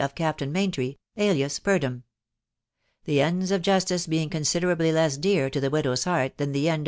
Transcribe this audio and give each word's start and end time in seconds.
279 0.01 0.09
of 0.09 0.27
Captain 0.31 0.51
Maintry, 0.51 0.99
alia* 1.17 1.45
Purdham. 1.61 2.01
The 3.05 3.21
ends 3.21 3.51
of 3.51 3.61
jnj&sa 3.61 4.09
being 4.09 4.31
considerably 4.31 4.89
1cm 4.91 5.21
dear 5.21 5.47
to 5.51 5.59
the 5.59 5.69
widow's 5.69 6.05
heart 6.05 6.37
than 6.39 6.53
the 6.53 6.69
end 6.69 6.79
of. 6.79 6.79